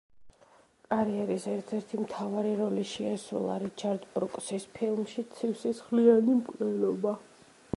[0.93, 7.15] კარიერის ერთ-ერთი მთავარი როლი შეასრულა რიჩარდ ბრუკსის ფილმში „ცივსისხლიანი მკვლელობა“.